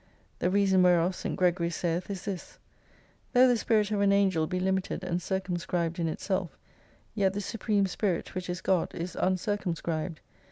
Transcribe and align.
The 0.39 0.49
reason 0.49 0.81
whereof 0.81 1.15
St. 1.15 1.35
Gregory 1.35 1.69
saith 1.69 2.09
is 2.09 2.25
this: 2.25 2.57
Tho' 3.33 3.47
the 3.47 3.55
Spirit 3.55 3.91
of 3.91 4.01
an 4.01 4.11
Angel 4.11 4.47
he 4.47 4.59
limited 4.59 5.03
and 5.03 5.19
cirmmscribed 5.19 5.99
in 5.99 6.07
itself, 6.07 6.57
yet 7.13 7.33
the 7.33 7.39
Supreme 7.41 7.85
Spirit, 7.85 8.33
which 8.33 8.49
is 8.49 8.61
God, 8.61 8.95
is 8.95 9.15
uncircumscribed. 9.15 10.17